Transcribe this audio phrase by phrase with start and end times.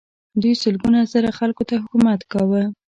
[0.41, 2.63] دوی سلګونه زره خلکو ته حکومت کاوه.